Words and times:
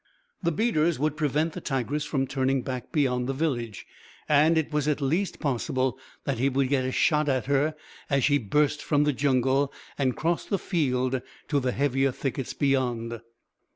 The 0.41 0.51
beaters 0.51 0.97
would 0.97 1.15
prevent 1.15 1.53
the 1.53 1.61
tigress 1.61 2.05
from 2.05 2.25
turning 2.25 2.63
back 2.63 2.91
beyond 2.91 3.29
the 3.29 3.35
village, 3.35 3.85
and 4.27 4.57
it 4.57 4.73
was 4.73 4.87
at 4.87 4.99
least 4.99 5.39
possible 5.39 5.99
that 6.23 6.39
he 6.39 6.49
would 6.49 6.69
get 6.69 6.83
a 6.85 6.91
shot 6.91 7.29
at 7.29 7.45
her 7.45 7.75
as 8.09 8.23
she 8.23 8.39
burst 8.39 8.81
from 8.81 9.03
the 9.03 9.13
jungle 9.13 9.71
and 9.99 10.17
crossed 10.17 10.49
the 10.49 10.57
field 10.57 11.21
to 11.49 11.59
the 11.59 11.71
heavier 11.71 12.11
thickets 12.11 12.55
beyond. 12.55 13.21